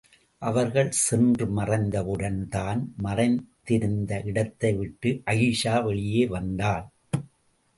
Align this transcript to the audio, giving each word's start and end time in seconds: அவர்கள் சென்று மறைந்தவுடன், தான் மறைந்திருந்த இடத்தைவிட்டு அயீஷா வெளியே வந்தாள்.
அவர்கள் 0.41 0.89
சென்று 0.99 1.45
மறைந்தவுடன், 1.57 2.39
தான் 2.47 2.81
மறைந்திருந்த 2.97 4.21
இடத்தைவிட்டு 4.25 5.11
அயீஷா 5.25 5.83
வெளியே 5.83 6.25
வந்தாள். 6.27 6.87